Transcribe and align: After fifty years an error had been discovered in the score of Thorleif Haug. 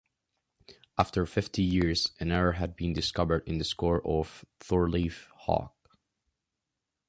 After 0.97 1.27
fifty 1.27 1.61
years 1.61 2.11
an 2.19 2.31
error 2.31 2.53
had 2.53 2.75
been 2.75 2.91
discovered 2.91 3.47
in 3.47 3.59
the 3.59 3.63
score 3.63 4.01
of 4.03 4.43
Thorleif 4.59 5.27
Haug. 5.45 5.69